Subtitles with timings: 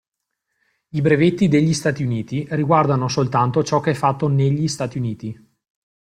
[0.93, 5.47] I brevetti degli Stati Uniti riguardano soltanto ciò che è fatto negli Stati Uniti.